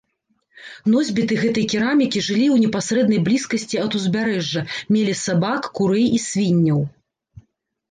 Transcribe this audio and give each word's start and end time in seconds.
Носьбіты 0.93 1.35
гэтай 1.43 1.65
керамікі 1.73 2.23
жылі 2.27 2.45
ў 2.45 2.57
непасрэднай 2.63 3.19
блізкасці 3.29 3.81
ад 3.85 3.91
узбярэжжа, 4.01 4.61
мелі 4.97 5.13
сабак, 5.25 5.63
курэй 5.79 6.07
і 6.19 6.25
свінняў. 6.27 6.79